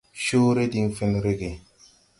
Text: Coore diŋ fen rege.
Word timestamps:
Coore 0.23 0.63
diŋ 0.71 0.87
fen 0.97 1.13
rege. 1.23 1.51